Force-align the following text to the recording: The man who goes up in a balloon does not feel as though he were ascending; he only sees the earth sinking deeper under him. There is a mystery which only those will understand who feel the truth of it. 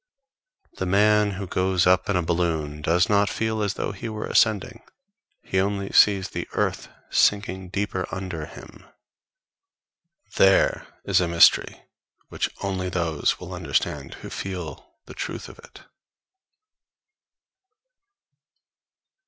The 0.79 0.87
man 0.87 1.33
who 1.33 1.45
goes 1.45 1.85
up 1.85 2.09
in 2.09 2.15
a 2.15 2.23
balloon 2.23 2.81
does 2.81 3.07
not 3.07 3.29
feel 3.29 3.61
as 3.61 3.75
though 3.75 3.91
he 3.91 4.09
were 4.09 4.25
ascending; 4.25 4.81
he 5.43 5.59
only 5.59 5.91
sees 5.91 6.29
the 6.29 6.47
earth 6.53 6.89
sinking 7.11 7.69
deeper 7.69 8.07
under 8.11 8.47
him. 8.47 8.83
There 10.37 10.87
is 11.05 11.21
a 11.21 11.27
mystery 11.27 11.83
which 12.29 12.49
only 12.63 12.89
those 12.89 13.39
will 13.39 13.53
understand 13.53 14.15
who 14.25 14.31
feel 14.31 14.95
the 15.05 15.13
truth 15.13 15.47
of 15.47 15.59
it. 15.59 15.83